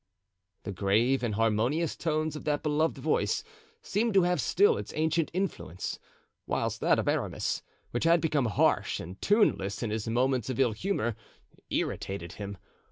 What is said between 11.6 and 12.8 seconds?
irritated him.